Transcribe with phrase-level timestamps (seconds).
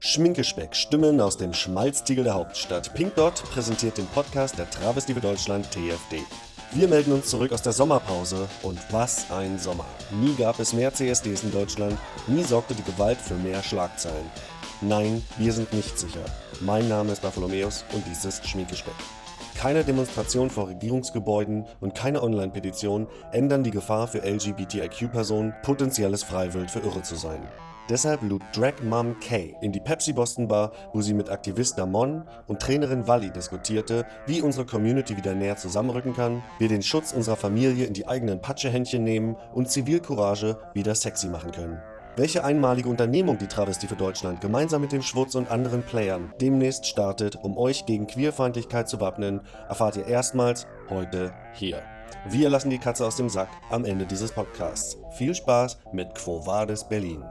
[0.00, 2.94] Schminkespeck, Stimmen aus dem Schmalztiegel der Hauptstadt.
[2.94, 6.22] Pink Dot präsentiert den Podcast der Travestie für Deutschland TFD.
[6.70, 9.86] Wir melden uns zurück aus der Sommerpause und was ein Sommer.
[10.12, 11.98] Nie gab es mehr CSDs in Deutschland,
[12.28, 14.30] nie sorgte die Gewalt für mehr Schlagzeilen.
[14.80, 16.24] Nein, wir sind nicht sicher.
[16.60, 18.94] Mein Name ist Bartholomäus und dies ist Schminkespeck.
[19.56, 26.78] Keine Demonstration vor Regierungsgebäuden und keine Online-Petition ändern die Gefahr für LGBTIQ-Personen, potenzielles Freiwild für
[26.78, 27.42] Irre zu sein.
[27.88, 32.24] Deshalb lud Drag Mom Kay in die Pepsi Boston Bar, wo sie mit Aktivist Damon
[32.46, 37.36] und Trainerin Wally diskutierte, wie unsere Community wieder näher zusammenrücken kann, wir den Schutz unserer
[37.36, 41.80] Familie in die eigenen Patschehändchen nehmen und Zivilcourage wieder sexy machen können.
[42.16, 46.84] Welche einmalige Unternehmung die Travestie für Deutschland gemeinsam mit dem Schwutz und anderen Playern demnächst
[46.86, 51.80] startet, um euch gegen Queerfeindlichkeit zu wappnen, erfahrt ihr erstmals heute hier.
[52.28, 54.98] Wir lassen die Katze aus dem Sack am Ende dieses Podcasts.
[55.16, 57.22] Viel Spaß mit Quo Vadis Berlin.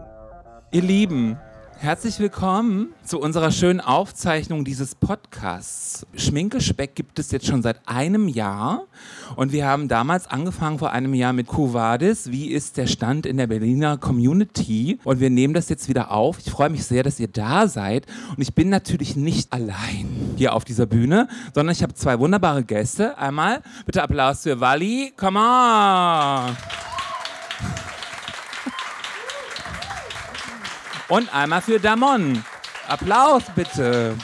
[0.70, 1.38] Ihr Lieben,
[1.78, 6.06] herzlich willkommen zu unserer schönen Aufzeichnung dieses Podcasts.
[6.14, 8.84] Schminkespeck gibt es jetzt schon seit einem Jahr
[9.38, 12.32] und wir haben damals angefangen vor einem Jahr mit Cuvadis.
[12.32, 15.00] Wie ist der Stand in der Berliner Community?
[15.06, 16.38] Und wir nehmen das jetzt wieder auf.
[16.46, 20.54] Ich freue mich sehr, dass ihr da seid und ich bin natürlich nicht allein hier
[20.54, 23.18] auf dieser Bühne, sondern ich habe zwei wunderbare Gäste.
[23.18, 25.14] Einmal bitte Applaus für Wally.
[25.16, 26.58] Come on!
[31.10, 32.44] Und einmal für Damon.
[32.88, 34.16] Applaus bitte.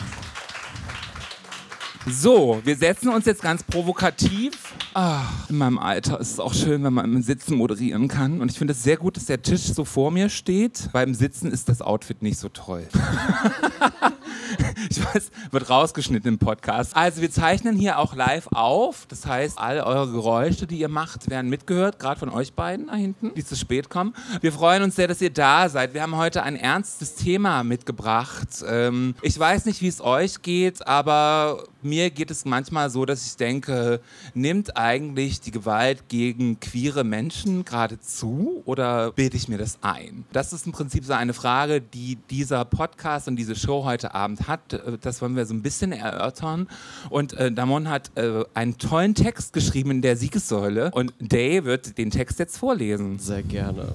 [2.06, 4.54] So, wir setzen uns jetzt ganz provokativ.
[4.94, 8.42] Ah, in meinem Alter ist es auch schön, wenn man im Sitzen moderieren kann.
[8.42, 10.90] Und ich finde es sehr gut, dass der Tisch so vor mir steht.
[10.92, 12.86] Beim Sitzen ist das Outfit nicht so toll.
[14.90, 16.96] ich weiß, wird rausgeschnitten im Podcast.
[16.96, 19.06] Also wir zeichnen hier auch live auf.
[19.08, 22.96] Das heißt, alle eure Geräusche, die ihr macht, werden mitgehört, gerade von euch beiden da
[22.96, 24.14] hinten, die zu spät kommen.
[24.42, 25.94] Wir freuen uns sehr, dass ihr da seid.
[25.94, 28.64] Wir haben heute ein ernstes Thema mitgebracht.
[28.68, 33.26] Ähm, ich weiß nicht, wie es euch geht, aber mir geht es manchmal so, dass
[33.26, 34.02] ich denke,
[34.34, 40.26] nimmt eigentlich die Gewalt gegen queere Menschen gerade zu oder bilde ich mir das ein?
[40.32, 44.48] Das ist im Prinzip so eine Frage, die dieser Podcast und diese Show heute Abend
[44.48, 44.73] hat.
[45.02, 46.68] Das wollen wir so ein bisschen erörtern.
[47.10, 51.98] Und äh, Damon hat äh, einen tollen Text geschrieben in der Siegessäule und Day wird
[51.98, 53.20] den Text jetzt vorlesen.
[53.20, 53.88] Sehr gerne.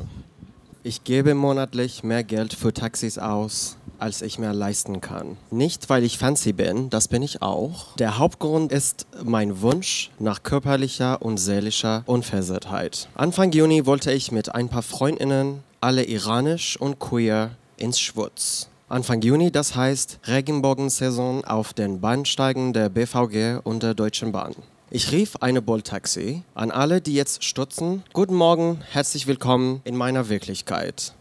[0.85, 5.37] Ich gebe monatlich mehr Geld für Taxis aus, als ich mir leisten kann.
[5.51, 7.95] Nicht, weil ich fancy bin, das bin ich auch.
[7.97, 13.09] Der Hauptgrund ist mein Wunsch nach körperlicher und seelischer Unversehrtheit.
[13.15, 18.69] Anfang Juni wollte ich mit ein paar Freundinnen, alle iranisch und queer, ins Schwutz.
[18.91, 24.55] Anfang Juni, das heißt Regenbogensaison auf den Bahnsteigen der BVG und der Deutschen Bahn.
[24.91, 28.03] Ich rief eine Bolt-Taxi an alle, die jetzt stutzen.
[28.15, 31.13] Guten Morgen, herzlich willkommen in meiner Wirklichkeit.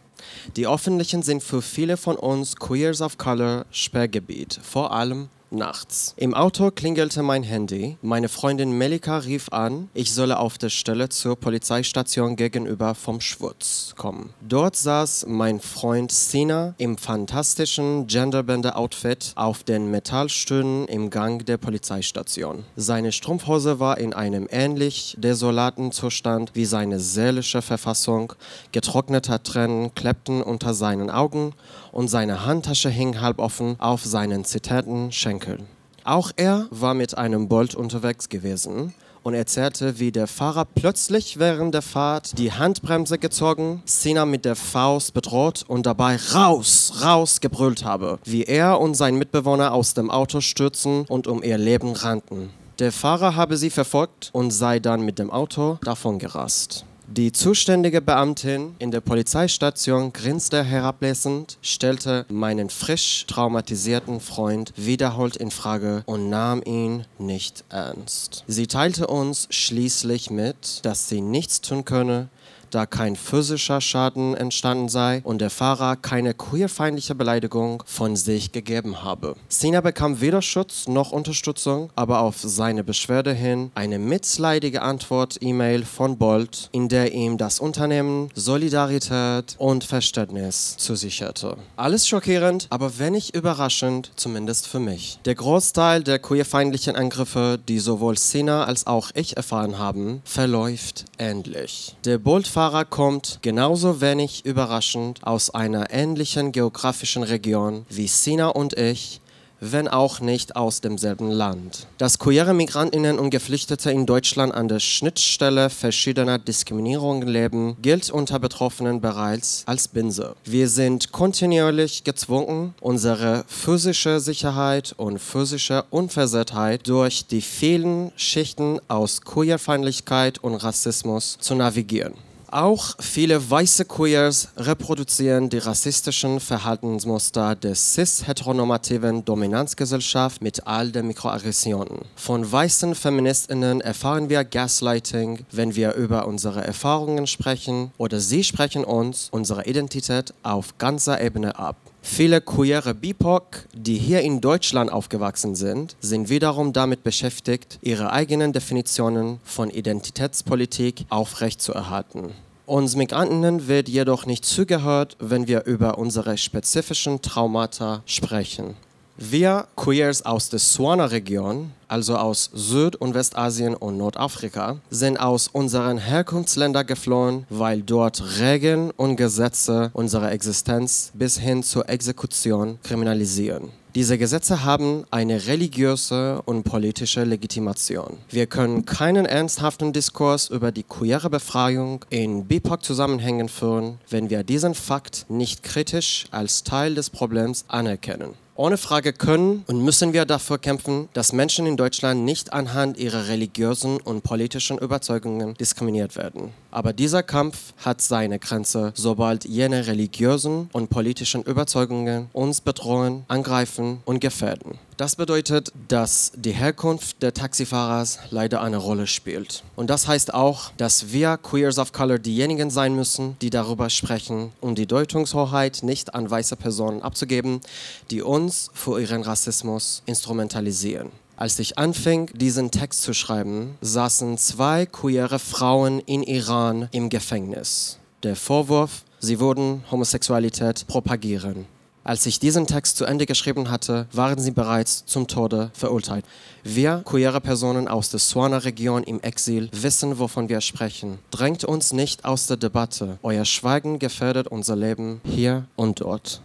[0.56, 6.14] Die öffentlichen sind für viele von uns Queers of Color Sperrgebiet, vor allem nachts.
[6.18, 7.98] Im Auto klingelte mein Handy.
[8.02, 13.94] Meine Freundin Melika rief an, ich solle auf der Stelle zur Polizeistation gegenüber vom Schwutz
[13.96, 14.34] kommen.
[14.42, 22.64] Dort saß mein Freund Sina im fantastischen Genderbänder-Outfit auf den Metallstühlen im Gang der Polizeistation.
[22.76, 28.34] Seine Strumpfhose war in einem ähnlich desolaten Zustand wie seine seelische Verfassung.
[28.72, 31.54] Getrocknete Tränen klebten unter seinen Augen
[31.98, 35.66] und seine Handtasche hing halb offen auf seinen zitierten Schenkeln.
[36.04, 38.94] Auch er war mit einem Bolt unterwegs gewesen
[39.24, 44.56] und erzählte, wie der Fahrer plötzlich während der Fahrt die Handbremse gezogen, Sina mit der
[44.56, 50.12] Faust bedroht und dabei raus, raus gebrüllt habe, wie er und sein Mitbewohner aus dem
[50.12, 52.52] Auto stürzen und um ihr Leben rannten.
[52.78, 56.86] Der Fahrer habe sie verfolgt und sei dann mit dem Auto davongerast.
[57.10, 65.50] Die zuständige Beamtin in der Polizeistation grinste herablassend, stellte meinen frisch traumatisierten Freund wiederholt in
[65.50, 68.44] Frage und nahm ihn nicht ernst.
[68.48, 72.28] Sie teilte uns schließlich mit, dass sie nichts tun könne,
[72.72, 79.04] da kein physischer Schaden entstanden sei und der Fahrer keine queerfeindliche Beleidigung von sich gegeben
[79.04, 79.36] habe.
[79.50, 86.18] Sina bekam weder Schutz noch Unterstützung, aber auf seine Beschwerde hin eine mitleidige Antwort-E-Mail von
[86.18, 91.58] Bolt, in der ihm das Unternehmen Solidarität und Verständnis zusicherte.
[91.76, 95.20] Alles schockierend, aber wenig überraschend, zumindest für mich.
[95.26, 101.96] Der Großteil der queerfeindlichen Angriffe, die sowohl Sina als auch ich erfahren haben, verläuft ähnlich.
[102.06, 108.74] Der Bolt Fahrer kommt genauso wenig überraschend aus einer ähnlichen geografischen Region wie Sina und
[108.74, 109.22] ich,
[109.60, 111.86] wenn auch nicht aus demselben Land.
[112.00, 118.40] Dass queere Migrantinnen und Geflüchtete in Deutschland an der Schnittstelle verschiedener Diskriminierungen leben, gilt unter
[118.40, 120.36] Betroffenen bereits als Binse.
[120.44, 129.22] Wir sind kontinuierlich gezwungen, unsere physische Sicherheit und physische Unversehrtheit durch die vielen Schichten aus
[129.22, 132.16] Queerfeindlichkeit und Rassismus zu navigieren.
[132.50, 142.06] Auch viele weiße Queers reproduzieren die rassistischen Verhaltensmuster der cis-heteronormativen Dominanzgesellschaft mit all den Mikroaggressionen.
[142.16, 148.86] Von weißen Feministinnen erfahren wir Gaslighting, wenn wir über unsere Erfahrungen sprechen oder sie sprechen
[148.86, 151.76] uns unsere Identität auf ganzer Ebene ab.
[152.10, 158.54] Viele queere BIPOC, die hier in Deutschland aufgewachsen sind, sind wiederum damit beschäftigt, ihre eigenen
[158.54, 162.32] Definitionen von Identitätspolitik aufrechtzuerhalten.
[162.66, 168.76] Uns Migrantinnen wird jedoch nicht zugehört, wenn wir über unsere spezifischen Traumata sprechen.
[169.20, 175.98] Wir Queers aus der Swana-Region, also aus Süd- und Westasien und Nordafrika, sind aus unseren
[175.98, 183.72] Herkunftsländern geflohen, weil dort Regeln und Gesetze unsere Existenz bis hin zur Exekution kriminalisieren.
[183.96, 188.20] Diese Gesetze haben eine religiöse und politische Legitimation.
[188.30, 194.76] Wir können keinen ernsthaften Diskurs über die queere Befreiung in BIPOC-Zusammenhängen führen, wenn wir diesen
[194.76, 198.36] Fakt nicht kritisch als Teil des Problems anerkennen.
[198.60, 203.28] Ohne Frage können und müssen wir dafür kämpfen, dass Menschen in Deutschland nicht anhand ihrer
[203.28, 206.50] religiösen und politischen Überzeugungen diskriminiert werden.
[206.72, 214.00] Aber dieser Kampf hat seine Grenze, sobald jene religiösen und politischen Überzeugungen uns bedrohen, angreifen
[214.06, 214.80] und gefährden.
[214.98, 219.64] Das bedeutet, dass die Herkunft der Taxifahrers leider eine Rolle spielt.
[219.76, 224.54] Und das heißt auch, dass wir Queers of Color diejenigen sein müssen, die darüber sprechen,
[224.60, 227.62] um die Deutungshoheit nicht an weiße Personen abzugeben,
[228.10, 231.12] die uns für ihren Rassismus instrumentalisieren.
[231.36, 238.00] Als ich anfing, diesen Text zu schreiben, saßen zwei queere Frauen in Iran im Gefängnis.
[238.24, 241.68] Der Vorwurf, sie würden Homosexualität propagieren.
[242.08, 246.24] Als ich diesen Text zu Ende geschrieben hatte, waren sie bereits zum Tode verurteilt.
[246.64, 251.20] Wir, queere Personen aus der Swana-Region im Exil, wissen, wovon wir sprechen.
[251.32, 253.20] Drängt uns nicht aus der Debatte.
[253.24, 256.40] Euer Schweigen gefährdet unser Leben hier und dort.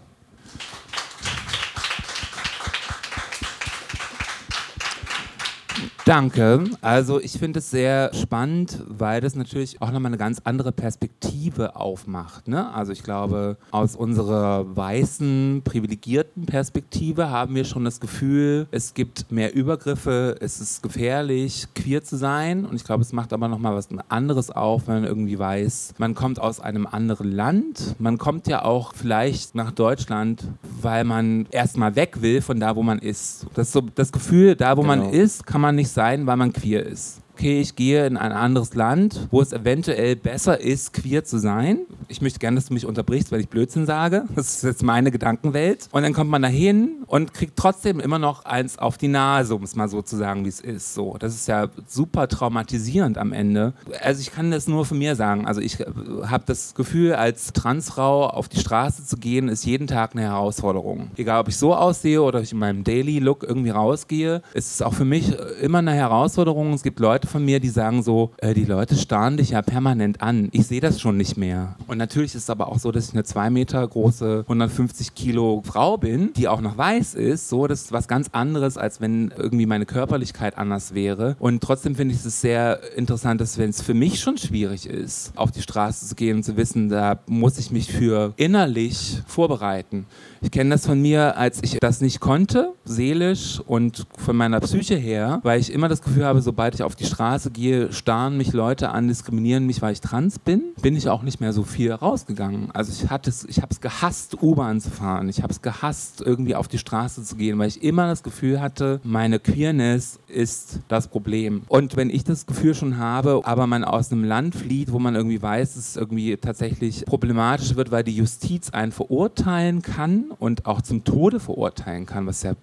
[6.04, 6.64] Danke.
[6.80, 11.76] Also ich finde es sehr spannend, weil das natürlich auch nochmal eine ganz andere Perspektive
[11.76, 12.48] aufmacht.
[12.48, 12.74] Ne?
[12.74, 19.30] Also ich glaube, aus unserer weißen, privilegierten Perspektive haben wir schon das Gefühl, es gibt
[19.30, 22.64] mehr Übergriffe, es ist gefährlich, queer zu sein.
[22.66, 26.16] Und ich glaube, es macht aber nochmal was anderes auf, wenn man irgendwie weiß, man
[26.16, 27.94] kommt aus einem anderen Land.
[28.00, 30.48] Man kommt ja auch vielleicht nach Deutschland,
[30.80, 33.46] weil man erstmal weg will von da, wo man ist.
[33.54, 34.96] Das, so, das Gefühl, da, wo genau.
[34.96, 38.32] man ist, kann man nicht sein, weil man queer ist okay, ich gehe in ein
[38.32, 41.80] anderes Land, wo es eventuell besser ist, queer zu sein.
[42.08, 44.24] Ich möchte gerne, dass du mich unterbrichst, weil ich Blödsinn sage.
[44.36, 45.88] Das ist jetzt meine Gedankenwelt.
[45.92, 49.62] Und dann kommt man dahin und kriegt trotzdem immer noch eins auf die Nase, um
[49.62, 50.94] es mal so zu sagen, wie es ist.
[50.94, 53.72] So, das ist ja super traumatisierend am Ende.
[54.02, 55.46] Also ich kann das nur von mir sagen.
[55.46, 60.12] Also ich habe das Gefühl, als Transfrau auf die Straße zu gehen, ist jeden Tag
[60.12, 61.10] eine Herausforderung.
[61.16, 64.74] Egal, ob ich so aussehe oder ob ich in meinem Daily Look irgendwie rausgehe, ist
[64.74, 66.72] es auch für mich immer eine Herausforderung.
[66.72, 69.62] Es gibt Leute, Leute von mir, die sagen so, äh, die Leute starren dich ja
[69.62, 70.48] permanent an.
[70.50, 71.76] Ich sehe das schon nicht mehr.
[71.86, 75.62] Und natürlich ist es aber auch so, dass ich eine zwei Meter große, 150 Kilo
[75.64, 77.48] Frau bin, die auch noch weiß ist.
[77.48, 81.36] So, das ist was ganz anderes, als wenn irgendwie meine Körperlichkeit anders wäre.
[81.38, 85.30] Und trotzdem finde ich es sehr interessant, dass wenn es für mich schon schwierig ist,
[85.36, 90.06] auf die Straße zu gehen und zu wissen, da muss ich mich für innerlich vorbereiten.
[90.40, 94.96] Ich kenne das von mir, als ich das nicht konnte, seelisch und von meiner Psyche
[94.96, 98.52] her, weil ich immer das Gefühl habe, sobald ich auf die Straße gehe, starren mich
[98.52, 101.92] Leute an, diskriminieren mich, weil ich trans bin, bin ich auch nicht mehr so viel
[101.92, 102.70] rausgegangen.
[102.72, 105.28] Also ich hatte es, ich habe es gehasst, U-Bahn zu fahren.
[105.28, 108.60] Ich habe es gehasst, irgendwie auf die Straße zu gehen, weil ich immer das Gefühl
[108.60, 111.62] hatte, meine Queerness ist das Problem.
[111.68, 115.14] Und wenn ich das Gefühl schon habe, aber man aus einem Land flieht, wo man
[115.14, 120.64] irgendwie weiß, dass es irgendwie tatsächlich problematisch wird, weil die Justiz einen verurteilen kann und
[120.66, 122.54] auch zum Tode verurteilen kann, was ja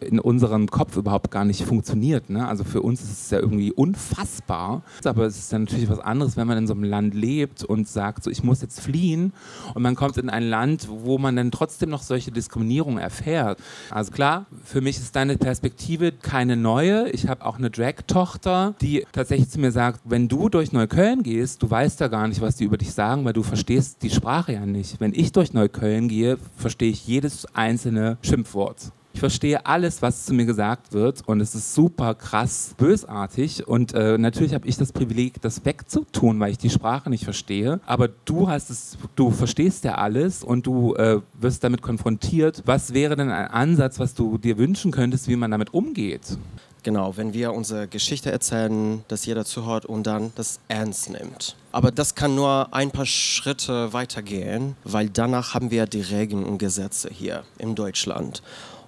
[0.00, 2.30] in unserem Kopf überhaupt gar nicht funktioniert.
[2.30, 2.46] Ne?
[2.46, 4.82] Also für uns ist es ja irgendwie unfassbar.
[5.04, 7.88] Aber es ist ja natürlich was anderes, wenn man in so einem Land lebt und
[7.88, 9.32] sagt, so ich muss jetzt fliehen
[9.74, 13.58] und man kommt in ein Land, wo man dann trotzdem noch solche Diskriminierung erfährt.
[13.90, 17.10] Also klar, für mich ist deine Perspektive keine neue.
[17.10, 21.62] Ich habe auch eine Drag-Tochter, die tatsächlich zu mir sagt, wenn du durch Neukölln gehst,
[21.62, 24.52] du weißt ja gar nicht, was die über dich sagen, weil du verstehst die Sprache
[24.52, 25.00] ja nicht.
[25.00, 28.92] Wenn ich durch Neukölln gehe, verstehe ich jedes einzelne Schimpfwort.
[29.14, 33.92] Ich verstehe alles, was zu mir gesagt wird und es ist super krass bösartig und
[33.94, 37.80] äh, natürlich habe ich das Privileg, das wegzutun, weil ich die Sprache nicht verstehe.
[37.86, 42.62] Aber du hast es, du verstehst ja alles und du äh, wirst damit konfrontiert.
[42.64, 46.38] Was wäre denn ein Ansatz, was du dir wünschen könntest, wie man damit umgeht?
[46.82, 51.54] Genau, wenn wir unsere Geschichte erzählen, dass jeder zuhört und dann das ernst nimmt.
[51.70, 56.58] Aber das kann nur ein paar Schritte weitergehen, weil danach haben wir die Regeln und
[56.58, 58.42] Gesetze hier in Deutschland.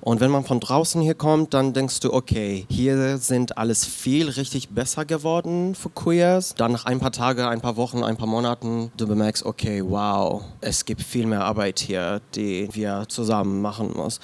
[0.05, 4.29] Und wenn man von draußen hier kommt, dann denkst du, okay, hier sind alles viel
[4.29, 6.55] richtig besser geworden für Queers.
[6.57, 10.43] Dann nach ein paar Tagen, ein paar Wochen, ein paar Monaten, du bemerkst, okay, wow,
[10.61, 14.21] es gibt viel mehr Arbeit hier, die wir zusammen machen müssen.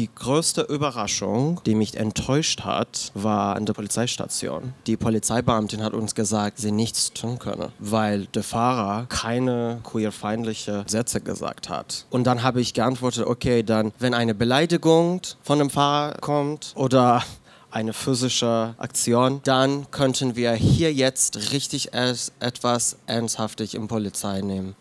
[0.00, 4.72] Die größte Überraschung, die mich enttäuscht hat, war an der Polizeistation.
[4.86, 11.20] Die Polizeibeamtin hat uns gesagt, sie nichts tun könne, weil der Fahrer keine queerfeindliche Sätze
[11.20, 12.06] gesagt hat.
[12.08, 17.22] Und dann habe ich geantwortet, okay, dann, wenn eine Beleidigung von dem Fahrer kommt oder
[17.70, 24.74] eine physische Aktion, dann könnten wir hier jetzt richtig etwas ernsthaftig in Polizei nehmen.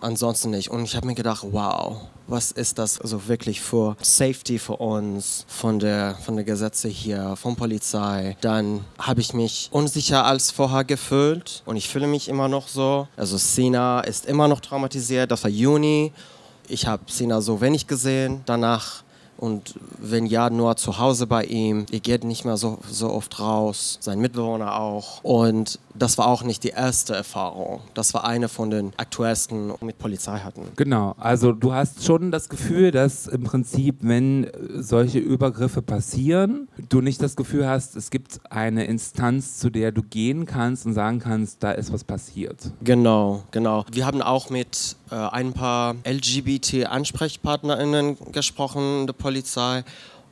[0.00, 0.70] Ansonsten nicht.
[0.70, 5.44] Und ich habe mir gedacht, wow, was ist das also wirklich für Safety für uns,
[5.48, 8.36] von der, von der Gesetze hier, von Polizei.
[8.40, 13.08] Dann habe ich mich unsicher als vorher gefühlt und ich fühle mich immer noch so.
[13.16, 16.12] Also Sina ist immer noch traumatisiert, das war Juni.
[16.68, 18.42] Ich habe Sina so wenig gesehen.
[18.44, 19.04] Danach
[19.38, 21.86] und wenn ja, nur zu Hause bei ihm.
[21.90, 25.22] Er geht nicht mehr so, so oft raus, sein Mitbewohner auch.
[25.22, 27.80] Und das war auch nicht die erste Erfahrung.
[27.94, 30.62] Das war eine von den aktuellsten mit Polizei hatten.
[30.76, 37.00] Genau, also du hast schon das Gefühl, dass im Prinzip, wenn solche Übergriffe passieren, du
[37.00, 41.20] nicht das Gefühl hast, es gibt eine Instanz, zu der du gehen kannst und sagen
[41.20, 42.70] kannst, da ist was passiert.
[42.82, 43.84] Genau, genau.
[43.90, 49.25] Wir haben auch mit äh, ein paar LGBT-AnsprechpartnerInnen gesprochen, der Polizei.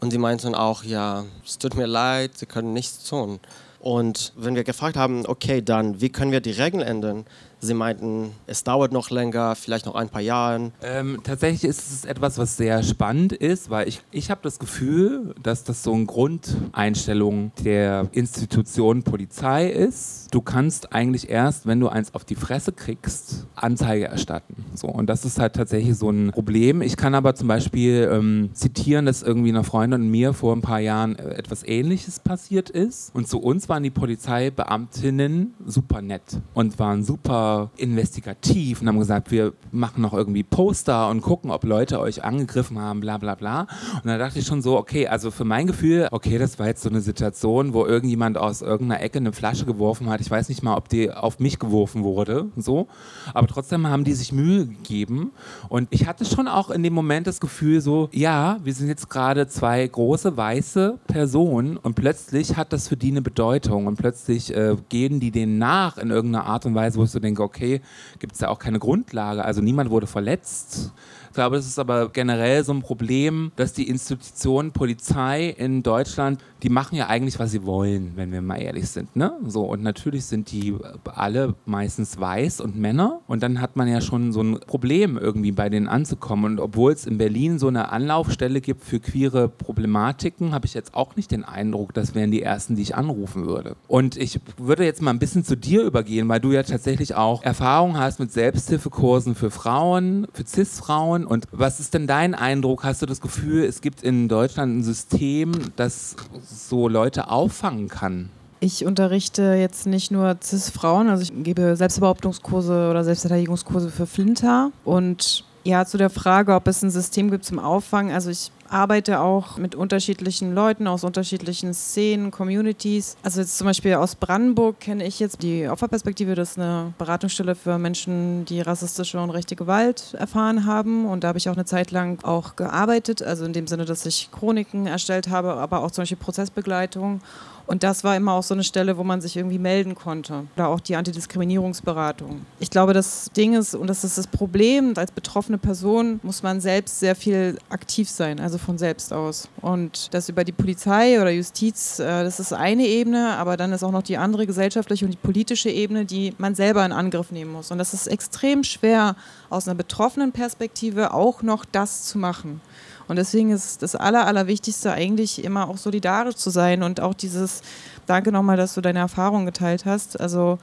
[0.01, 3.41] Und die meinten auch, ja, es tut mir leid, sie können nichts tun.
[3.81, 7.27] Und wenn wir gefragt haben, okay, dann wie können wir die Regeln ändern,
[7.65, 10.71] Sie meinten, es dauert noch länger, vielleicht noch ein paar Jahre.
[10.83, 15.35] Ähm, tatsächlich ist es etwas, was sehr spannend ist, weil ich, ich habe das Gefühl,
[15.43, 20.29] dass das so eine Grundeinstellung der Institution Polizei ist.
[20.33, 24.57] Du kannst eigentlich erst, wenn du eins auf die Fresse kriegst, Anzeige erstatten.
[24.75, 26.83] So, und das ist halt tatsächlich so ein Problem.
[26.83, 30.61] Ich kann aber zum Beispiel ähm, zitieren, dass irgendwie einer Freundin und mir vor ein
[30.61, 33.15] paar Jahren äh, etwas Ähnliches passiert ist.
[33.15, 39.31] Und zu uns waren die Polizeibeamtinnen super nett und waren super investigativ und haben gesagt,
[39.31, 43.67] wir machen noch irgendwie Poster und gucken, ob Leute euch angegriffen haben, bla bla bla.
[44.03, 46.83] Und da dachte ich schon so, okay, also für mein Gefühl, okay, das war jetzt
[46.83, 50.21] so eine Situation, wo irgendjemand aus irgendeiner Ecke eine Flasche geworfen hat.
[50.21, 52.89] Ich weiß nicht mal, ob die auf mich geworfen wurde, so.
[53.33, 55.33] Aber trotzdem haben die sich Mühe gegeben.
[55.69, 59.09] Und ich hatte schon auch in dem Moment das Gefühl so, ja, wir sind jetzt
[59.09, 64.55] gerade zwei große weiße Personen und plötzlich hat das für die eine Bedeutung und plötzlich
[64.55, 67.81] äh, gehen die denen nach in irgendeiner Art und Weise, wo ich so denke, okay,
[68.19, 69.45] gibt es da auch keine Grundlage.
[69.45, 70.93] Also niemand wurde verletzt.
[71.35, 76.41] Ich glaube, es ist aber generell so ein Problem, dass die Institutionen Polizei in Deutschland,
[76.63, 79.17] die machen ja eigentlich, was sie wollen, wenn wir mal ehrlich sind.
[79.17, 79.33] Ne?
[79.45, 83.19] So, und natürlich sind die alle meistens weiß und Männer.
[83.27, 86.53] Und dann hat man ja schon so ein Problem, irgendwie bei denen anzukommen.
[86.53, 90.95] Und obwohl es in Berlin so eine Anlaufstelle gibt für queere Problematiken, habe ich jetzt
[90.95, 93.75] auch nicht den Eindruck, das wären die ersten, die ich anrufen würde.
[93.89, 97.43] Und ich würde jetzt mal ein bisschen zu dir übergehen, weil du ja tatsächlich auch
[97.43, 102.85] Erfahrung hast mit Selbsthilfekursen für Frauen, für CIS-Frauen und was ist denn dein Eindruck?
[102.85, 108.31] Hast du das Gefühl, es gibt in Deutschland ein System, das so Leute auffangen kann?
[108.61, 114.71] Ich unterrichte jetzt nicht nur CIS-Frauen, also ich gebe Selbstbehauptungskurse oder Selbstverteidigungskurse für Flinter.
[114.85, 118.15] Und ja, zu der Frage, ob es ein System gibt zum Auffangen.
[118.15, 123.17] Also ich arbeite auch mit unterschiedlichen Leuten aus unterschiedlichen Szenen, Communities.
[123.23, 126.35] Also jetzt zum Beispiel aus Brandenburg kenne ich jetzt die Opferperspektive.
[126.35, 131.07] Das ist eine Beratungsstelle für Menschen, die rassistische und rechte Gewalt erfahren haben.
[131.07, 133.23] Und da habe ich auch eine Zeit lang auch gearbeitet.
[133.23, 137.21] Also in dem Sinne, dass ich Chroniken erstellt habe, aber auch zum Beispiel Prozessbegleitung.
[137.67, 140.45] Und das war immer auch so eine Stelle, wo man sich irgendwie melden konnte.
[140.57, 142.45] Oder auch die Antidiskriminierungsberatung.
[142.61, 146.61] Ich glaube, das Ding ist, und das ist das Problem, als betroffene Person muss man
[146.61, 149.49] selbst sehr viel aktiv sein, also von selbst aus.
[149.61, 153.85] Und das über die Polizei oder Justiz, äh, das ist eine Ebene, aber dann ist
[153.85, 157.53] auch noch die andere gesellschaftliche und die politische Ebene, die man selber in Angriff nehmen
[157.53, 157.71] muss.
[157.71, 159.17] Und das ist extrem schwer
[159.51, 162.61] aus einer betroffenen Perspektive auch noch das zu machen.
[163.07, 167.61] Und deswegen ist das Aller, Allerwichtigste eigentlich immer auch solidarisch zu sein und auch dieses,
[168.07, 170.19] danke nochmal, dass du deine Erfahrungen geteilt hast.
[170.19, 170.59] Also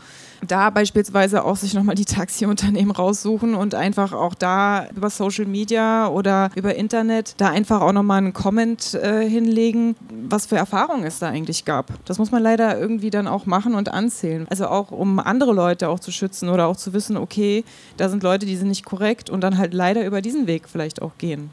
[0.47, 6.07] da beispielsweise auch sich nochmal die Taxiunternehmen raussuchen und einfach auch da über Social Media
[6.07, 9.95] oder über Internet da einfach auch nochmal einen Comment äh, hinlegen,
[10.27, 11.87] was für Erfahrungen es da eigentlich gab.
[12.05, 14.47] Das muss man leider irgendwie dann auch machen und anzählen.
[14.49, 17.63] Also auch um andere Leute auch zu schützen oder auch zu wissen, okay,
[17.97, 21.01] da sind Leute, die sind nicht korrekt und dann halt leider über diesen Weg vielleicht
[21.01, 21.49] auch gehen.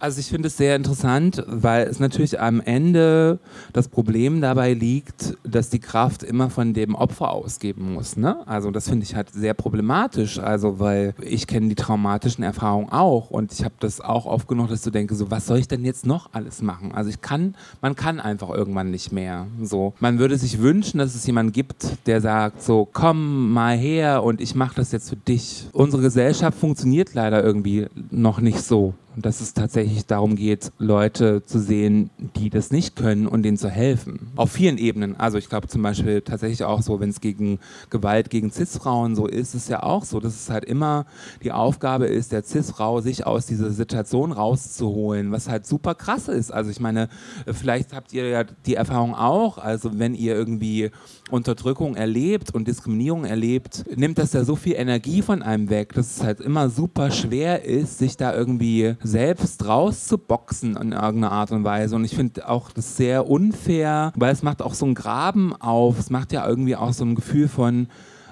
[0.00, 3.38] Also ich finde es sehr interessant, weil es natürlich am Ende
[3.74, 8.16] das Problem dabei liegt, dass die Kraft immer von dem Opfer ausgeben muss.
[8.16, 8.38] Ne?
[8.46, 10.38] Also das finde ich halt sehr problematisch.
[10.38, 14.70] Also weil ich kenne die traumatischen Erfahrungen auch und ich habe das auch oft genug,
[14.70, 16.92] dass du denkst, so was soll ich denn jetzt noch alles machen?
[16.92, 19.48] Also ich kann, man kann einfach irgendwann nicht mehr.
[19.62, 24.22] So, man würde sich wünschen, dass es jemanden gibt, der sagt, so komm mal her
[24.24, 25.68] und ich mache das jetzt für dich.
[25.72, 31.58] Unsere Gesellschaft funktioniert leider irgendwie noch nicht so dass es tatsächlich darum geht, Leute zu
[31.58, 34.32] sehen, die das nicht können und denen zu helfen.
[34.36, 35.18] Auf vielen Ebenen.
[35.18, 37.58] Also ich glaube zum Beispiel tatsächlich auch so, wenn es gegen
[37.90, 41.06] Gewalt gegen Cis-Frauen so ist, ist es ja auch so, dass es halt immer
[41.42, 46.52] die Aufgabe ist, der Cis-Frau sich aus dieser Situation rauszuholen, was halt super krass ist.
[46.52, 47.08] Also ich meine,
[47.46, 50.90] vielleicht habt ihr ja die Erfahrung auch, also wenn ihr irgendwie
[51.30, 56.16] Unterdrückung erlebt und Diskriminierung erlebt, nimmt das ja so viel Energie von einem weg, dass
[56.16, 61.64] es halt immer super schwer ist, sich da irgendwie selbst rauszuboxen in irgendeiner Art und
[61.64, 61.96] Weise.
[61.96, 65.98] Und ich finde auch das sehr unfair, weil es macht auch so einen Graben auf.
[65.98, 67.88] Es macht ja irgendwie auch so ein Gefühl von,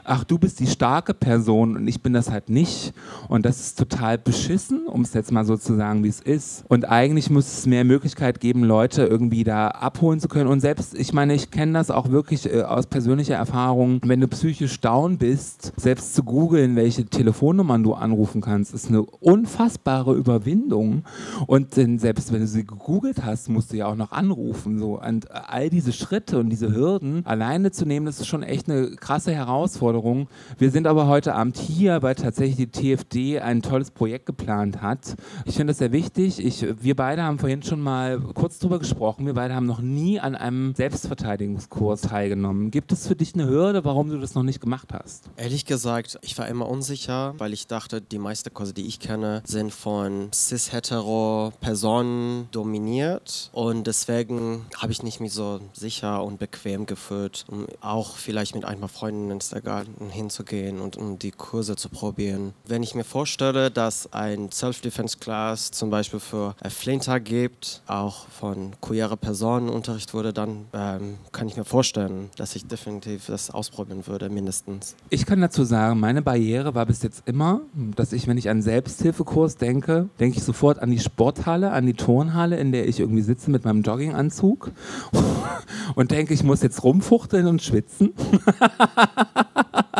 [0.09, 2.93] ach, du bist die starke Person und ich bin das halt nicht.
[3.29, 6.65] Und das ist total beschissen, um es jetzt mal so zu sagen, wie es ist.
[6.69, 10.49] Und eigentlich muss es mehr Möglichkeit geben, Leute irgendwie da abholen zu können.
[10.49, 14.29] Und selbst, ich meine, ich kenne das auch wirklich äh, aus persönlicher Erfahrung, wenn du
[14.29, 21.05] psychisch down bist, selbst zu googeln, welche Telefonnummern du anrufen kannst, ist eine unfassbare Überwindung.
[21.47, 24.79] Und denn selbst wenn du sie gegoogelt hast, musst du ja auch noch anrufen.
[24.79, 25.01] So.
[25.01, 28.91] Und all diese Schritte und diese Hürden alleine zu nehmen, das ist schon echt eine
[28.97, 29.98] krasse Herausforderung.
[29.99, 30.29] Herausforderung.
[30.59, 35.17] Wir sind aber heute Abend hier, weil tatsächlich die TFD ein tolles Projekt geplant hat.
[35.45, 36.45] Ich finde das sehr wichtig.
[36.45, 39.27] Ich, wir beide haben vorhin schon mal kurz darüber gesprochen.
[39.27, 42.71] Wir beide haben noch nie an einem Selbstverteidigungskurs teilgenommen.
[42.71, 45.31] Gibt es für dich eine Hürde, warum du das noch nicht gemacht hast?
[45.37, 49.43] Ehrlich gesagt, ich war immer unsicher, weil ich dachte, die meisten Kurse, die ich kenne,
[49.45, 56.87] sind von cis-hetero Personen dominiert und deswegen habe ich nicht mich so sicher und bequem
[56.87, 57.45] gefühlt,
[57.81, 62.53] auch vielleicht mit ein paar Freunden ins Garten hinzugehen und um die Kurse zu probieren.
[62.67, 69.17] Wenn ich mir vorstelle, dass ein Self-Defense-Class zum Beispiel für Flinter gibt, auch von queere
[69.17, 74.29] Personen Unterricht wurde, dann ähm, kann ich mir vorstellen, dass ich definitiv das ausprobieren würde,
[74.31, 74.97] mindestens.
[75.11, 77.61] Ich kann dazu sagen, meine Barriere war bis jetzt immer,
[77.95, 81.95] dass ich, wenn ich an Selbsthilfekurs denke, denke ich sofort an die Sporthalle, an die
[81.95, 84.73] Turnhalle, in der ich irgendwie sitze mit meinem Jogginganzug
[85.95, 88.13] und denke, ich muss jetzt rumfuchteln und schwitzen.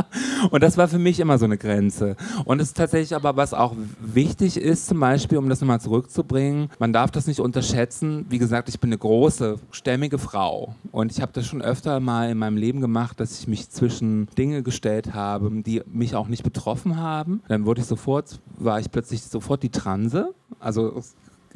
[0.51, 2.17] und das war für mich immer so eine Grenze.
[2.45, 6.71] Und es ist tatsächlich aber, was auch wichtig ist, zum Beispiel, um das nochmal zurückzubringen,
[6.79, 8.27] man darf das nicht unterschätzen.
[8.29, 10.75] Wie gesagt, ich bin eine große, stämmige Frau.
[10.93, 14.29] Und ich habe das schon öfter mal in meinem Leben gemacht, dass ich mich zwischen
[14.37, 17.43] Dinge gestellt habe, die mich auch nicht betroffen haben.
[17.49, 20.35] Dann wurde ich sofort, war ich plötzlich sofort die Transe.
[20.61, 21.03] Also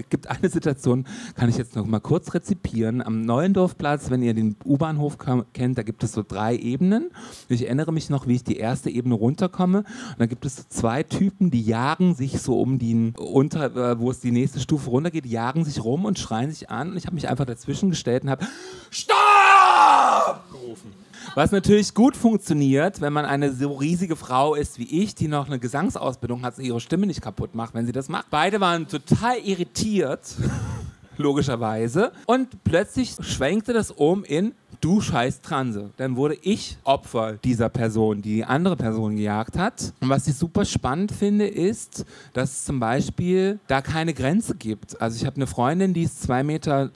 [0.08, 3.02] gibt eine Situation, kann ich jetzt noch mal kurz rezipieren.
[3.02, 5.18] Am Neuendorfplatz, wenn ihr den U-Bahnhof
[5.52, 7.10] kennt, da gibt es so drei Ebenen.
[7.48, 9.78] Ich erinnere mich noch, wie ich die erste Ebene runterkomme.
[9.78, 13.98] Und da gibt es so zwei Typen, die jagen sich so um die unter, äh,
[13.98, 16.90] wo es die nächste Stufe runtergeht, die sich rum und schreien sich an.
[16.90, 18.46] Und ich habe mich einfach dazwischen gestellt und habe
[18.90, 21.01] Stopp gerufen.
[21.34, 25.46] Was natürlich gut funktioniert, wenn man eine so riesige Frau ist wie ich, die noch
[25.46, 28.26] eine Gesangsausbildung hat und ihre Stimme nicht kaputt macht, wenn sie das macht.
[28.30, 30.20] Beide waren total irritiert,
[31.16, 32.12] logischerweise.
[32.26, 35.90] Und plötzlich schwenkte das um in du scheiß Transe.
[35.96, 39.94] Dann wurde ich Opfer dieser Person, die die andere Person gejagt hat.
[40.00, 45.00] Und was ich super spannend finde, ist, dass es zum Beispiel da keine Grenze gibt.
[45.00, 46.90] Also ich habe eine Freundin, die ist 2,20 Meter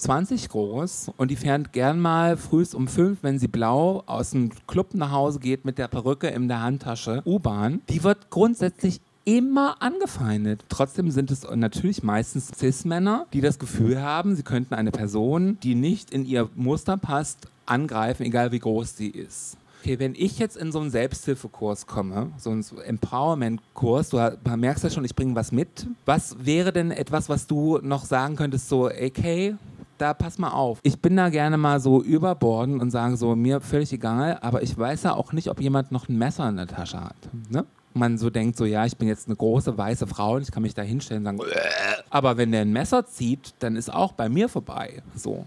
[0.48, 4.94] groß und die fährt gern mal frühst um fünf, wenn sie blau aus dem Club
[4.94, 7.80] nach Hause geht mit der Perücke in der Handtasche, U-Bahn.
[7.88, 10.64] Die wird grundsätzlich immer angefeindet.
[10.68, 15.74] Trotzdem sind es natürlich meistens Cis-Männer, die das Gefühl haben, sie könnten eine Person, die
[15.74, 19.56] nicht in ihr Muster passt, angreifen, egal wie groß sie ist.
[19.82, 24.90] Okay, wenn ich jetzt in so einen Selbsthilfekurs komme, so einen Empowerment-Kurs, du merkst ja
[24.90, 25.86] schon, ich bringe was mit.
[26.06, 29.54] Was wäre denn etwas, was du noch sagen könntest, so, okay,
[29.98, 30.80] da pass mal auf.
[30.82, 34.76] Ich bin da gerne mal so überborden und sage so, mir völlig egal, aber ich
[34.76, 37.16] weiß ja auch nicht, ob jemand noch ein Messer in der Tasche hat.
[37.48, 37.64] Ne?
[37.96, 40.62] Man so denkt, so ja, ich bin jetzt eine große weiße Frau und ich kann
[40.62, 42.02] mich da hinstellen und sagen, äh.
[42.10, 45.02] aber wenn der ein Messer zieht, dann ist auch bei mir vorbei.
[45.14, 45.44] So,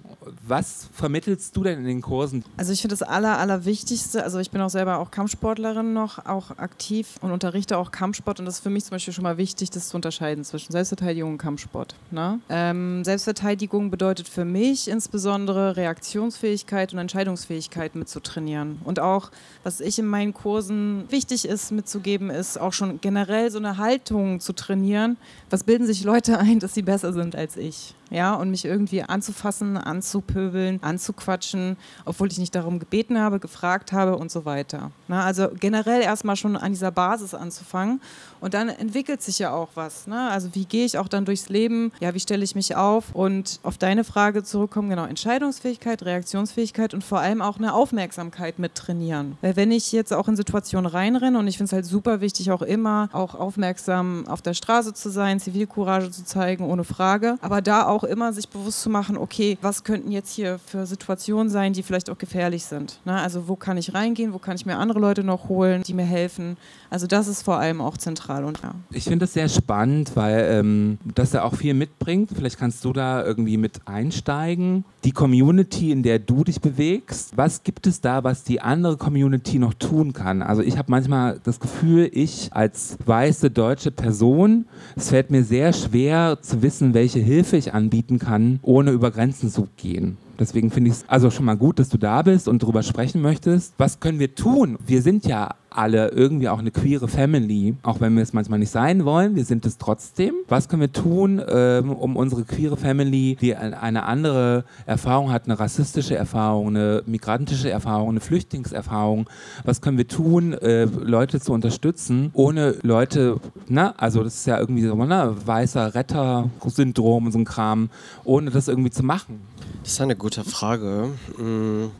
[0.48, 2.44] was vermittelst du denn in den Kursen?
[2.58, 6.58] Also ich finde das aller, allerwichtigste, also ich bin auch selber auch Kampfsportlerin noch, auch
[6.58, 9.70] aktiv und unterrichte auch Kampfsport und das ist für mich zum Beispiel schon mal wichtig,
[9.70, 11.96] das zu unterscheiden zwischen Selbstverteidigung und Kampfsport.
[12.12, 12.40] Ne?
[12.50, 18.80] Ähm, Selbstverteidigung bedeutet für mich insbesondere Reaktionsfähigkeit und Entscheidungsfähigkeit mitzutrainieren.
[18.84, 19.32] Und auch,
[19.64, 24.40] was ich in meinen Kursen wichtig ist mitzugeben, ist auch schon generell so eine Haltung
[24.40, 25.18] zu trainieren.
[25.50, 27.96] Was bilden sich Leute ein, dass sie besser sind als ich?
[28.10, 34.18] Ja, und mich irgendwie anzufassen, anzupöbeln, anzuquatschen, obwohl ich nicht darum gebeten habe, gefragt habe
[34.18, 34.92] und so weiter.
[35.08, 38.02] Na, also generell erstmal schon an dieser Basis anzufangen
[38.42, 40.08] und dann entwickelt sich ja auch was.
[40.08, 40.30] Ne?
[40.30, 41.92] Also wie gehe ich auch dann durchs Leben?
[42.00, 43.14] Ja, wie stelle ich mich auf?
[43.14, 48.76] Und auf deine Frage zurückkommen, genau, Entscheidungsfähigkeit, Reaktionsfähigkeit und vor allem auch eine Aufmerksamkeit mit
[48.76, 49.38] trainieren.
[49.42, 52.52] Weil wenn ich jetzt auch in Situationen reinrenne und ich finde es halt super wichtig,
[52.52, 57.62] auch immer auch aufmerksam auf der Straße zu sein, Zivilcourage zu zeigen, ohne Frage, aber
[57.62, 61.74] da auch immer sich bewusst zu machen, okay, was könnten jetzt hier für Situationen sein,
[61.74, 63.00] die vielleicht auch gefährlich sind.
[63.06, 63.14] Ne?
[63.14, 66.04] Also wo kann ich reingehen, wo kann ich mir andere Leute noch holen, die mir
[66.04, 66.58] helfen.
[66.90, 68.44] Also das ist vor allem auch zentral.
[68.44, 68.74] Und, ja.
[68.92, 72.32] Ich finde das sehr spannend, weil ähm, das ja auch viel mitbringt.
[72.36, 74.86] Vielleicht kannst du da irgendwie mit einsteigen.
[75.04, 79.60] Die Community, in der du dich bewegst, was gibt es da, was die andere Community
[79.60, 80.42] noch tun kann?
[80.42, 85.74] Also ich habe manchmal das Gefühl, ich als weiße deutsche Person, es fällt mir sehr
[85.74, 90.18] schwer zu wissen, welche Hilfe ich anbieten kann, ohne über Grenzen zu gehen.
[90.40, 93.22] Deswegen finde ich es also schon mal gut, dass du da bist und darüber sprechen
[93.22, 93.74] möchtest.
[93.78, 94.78] Was können wir tun?
[94.86, 98.72] Wir sind ja alle irgendwie auch eine queere Family, auch wenn wir es manchmal nicht
[98.72, 99.36] sein wollen.
[99.36, 100.34] Wir sind es trotzdem.
[100.48, 105.60] Was können wir tun, ähm, um unsere queere Family, die eine andere Erfahrung hat, eine
[105.60, 109.30] rassistische Erfahrung, eine migrantische Erfahrung, eine Flüchtlingserfahrung,
[109.64, 114.60] was können wir tun, äh, Leute zu unterstützen, ohne Leute, na, also das ist ja
[114.60, 117.90] irgendwie so, ne, weißer Retter-Syndrom so ein Kram,
[118.24, 119.42] ohne das irgendwie zu machen.
[119.84, 121.10] Das ist eine gute Frage.
[121.38, 121.92] Und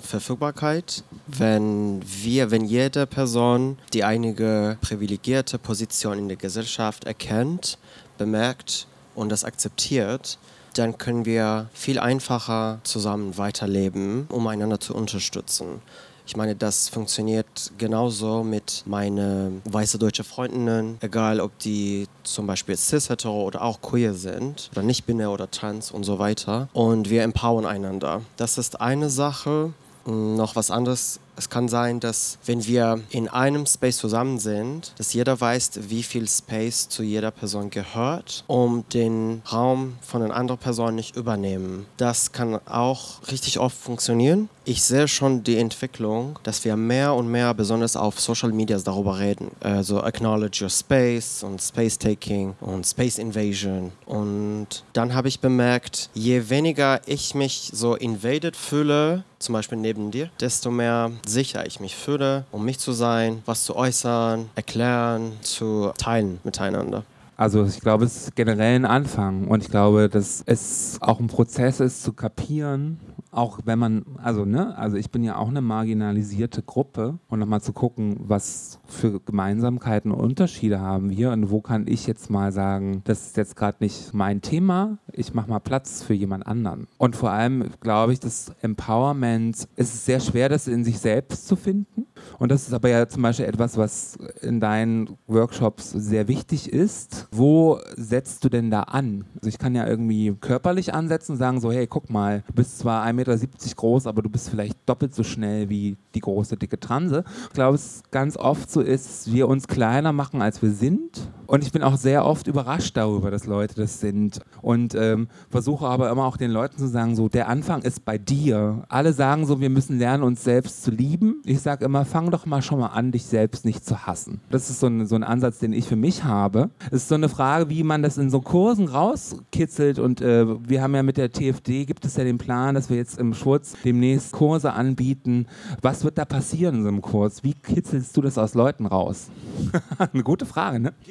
[0.00, 7.78] Verfügbarkeit, wenn wir, wenn jede Person die einige privilegierte Position in der Gesellschaft erkennt,
[8.16, 10.38] bemerkt und das akzeptiert,
[10.74, 15.82] dann können wir viel einfacher zusammen weiterleben, um einander zu unterstützen.
[16.24, 22.76] Ich meine, das funktioniert genauso mit meinen weißen deutschen Freundinnen, egal ob die zum Beispiel
[22.76, 26.68] cis-hetero oder auch queer sind oder nicht binär oder trans und so weiter.
[26.72, 28.22] Und wir empowern einander.
[28.36, 29.72] Das ist eine Sache.
[30.06, 35.12] Noch was anderes es kann sein, dass wenn wir in einem Space zusammen sind, dass
[35.12, 40.60] jeder weiß, wie viel Space zu jeder Person gehört, um den Raum von einer anderen
[40.60, 41.86] Person nicht übernehmen.
[41.96, 44.48] Das kann auch richtig oft funktionieren.
[44.64, 49.18] Ich sehe schon die Entwicklung, dass wir mehr und mehr, besonders auf Social Media, darüber
[49.18, 49.50] reden.
[49.60, 53.90] Also Acknowledge Your Space und Space Taking und Space Invasion.
[54.06, 60.10] Und dann habe ich bemerkt, je weniger ich mich so invaded fühle, zum Beispiel neben
[60.10, 65.32] dir, desto mehr sicher ich mich fühle, um mich zu sein, was zu äußern, erklären,
[65.42, 67.04] zu teilen miteinander.
[67.36, 69.48] Also ich glaube, es ist generell ein Anfang.
[69.48, 74.44] Und ich glaube, dass es auch ein Prozess ist zu kapieren, auch wenn man, also
[74.44, 77.18] ne, also ich bin ja auch eine marginalisierte Gruppe.
[77.28, 81.30] Und nochmal zu gucken, was für Gemeinsamkeiten und Unterschiede haben wir.
[81.30, 85.34] Und wo kann ich jetzt mal sagen, das ist jetzt gerade nicht mein Thema, ich
[85.34, 86.86] mache mal Platz für jemand anderen.
[86.98, 91.48] Und vor allem glaube ich, das Empowerment, es ist sehr schwer, das in sich selbst
[91.48, 92.06] zu finden.
[92.38, 97.21] Und das ist aber ja zum Beispiel etwas, was in deinen Workshops sehr wichtig ist.
[97.30, 99.24] Wo setzt du denn da an?
[99.36, 102.78] Also ich kann ja irgendwie körperlich ansetzen und sagen so, hey, guck mal, du bist
[102.78, 103.38] zwar 1,70 Meter
[103.76, 107.24] groß, aber du bist vielleicht doppelt so schnell wie die große, dicke Transe.
[107.48, 111.28] Ich glaube, es ganz oft so ist, wir uns kleiner machen, als wir sind.
[111.46, 114.40] Und ich bin auch sehr oft überrascht darüber, dass Leute das sind.
[114.62, 118.16] Und ähm, versuche aber immer auch den Leuten zu sagen, so, der Anfang ist bei
[118.16, 118.84] dir.
[118.88, 121.42] Alle sagen so, wir müssen lernen, uns selbst zu lieben.
[121.44, 124.40] Ich sage immer, fang doch mal schon mal an, dich selbst nicht zu hassen.
[124.50, 126.70] Das ist so ein, so ein Ansatz, den ich für mich habe.
[126.90, 129.98] Es so eine Frage, wie man das in so Kursen rauskitzelt.
[129.98, 132.96] Und äh, wir haben ja mit der TFD, gibt es ja den Plan, dass wir
[132.96, 135.44] jetzt im Schutz demnächst Kurse anbieten.
[135.82, 137.44] Was wird da passieren in so einem Kurs?
[137.44, 139.28] Wie kitzelst du das aus Leuten raus?
[139.98, 140.94] eine gute Frage, ne?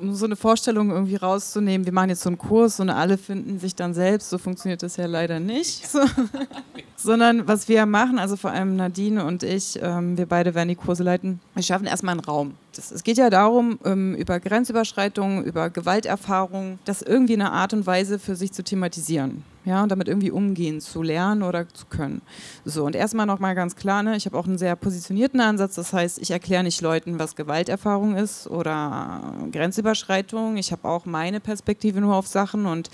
[0.00, 3.58] um so eine Vorstellung irgendwie rauszunehmen, wir machen jetzt so einen Kurs und alle finden
[3.58, 5.88] sich dann selbst, so funktioniert das ja leider nicht.
[5.88, 6.00] So.
[6.96, 10.74] Sondern was wir machen, also vor allem Nadine und ich, ähm, wir beide werden die
[10.74, 12.54] Kurse leiten, wir schaffen erstmal einen Raum.
[12.74, 17.72] Das, es geht ja darum, ähm, über Grenzüberschreitungen, über Gewalterfahrungen, das irgendwie in einer Art
[17.72, 19.44] und Weise für sich zu thematisieren.
[19.68, 22.22] Ja, und damit irgendwie umgehen zu lernen oder zu können.
[22.64, 25.92] So, und erstmal nochmal ganz klar, ne, ich habe auch einen sehr positionierten Ansatz, das
[25.92, 30.56] heißt, ich erkläre nicht Leuten, was Gewalterfahrung ist oder Grenzüberschreitung.
[30.56, 32.90] Ich habe auch meine Perspektive nur auf Sachen und